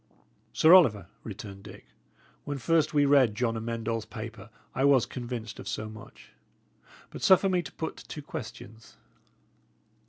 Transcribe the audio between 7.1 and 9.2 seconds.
But suffer me to put two questions.